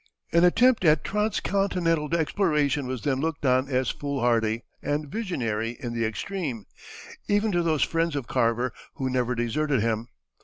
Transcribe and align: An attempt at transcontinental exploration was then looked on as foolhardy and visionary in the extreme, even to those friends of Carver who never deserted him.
An 0.33 0.43
attempt 0.43 0.83
at 0.83 1.03
transcontinental 1.03 2.15
exploration 2.15 2.87
was 2.87 3.03
then 3.03 3.19
looked 3.19 3.45
on 3.45 3.67
as 3.69 3.91
foolhardy 3.91 4.63
and 4.81 5.07
visionary 5.07 5.77
in 5.79 5.93
the 5.93 6.05
extreme, 6.07 6.65
even 7.27 7.51
to 7.51 7.61
those 7.61 7.83
friends 7.83 8.15
of 8.15 8.25
Carver 8.25 8.73
who 8.95 9.11
never 9.11 9.35
deserted 9.35 9.81
him. 9.81 10.07